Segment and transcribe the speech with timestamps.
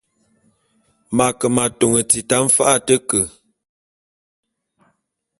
[1.15, 3.21] M’ake m’atôn tita mfa’a a te ke.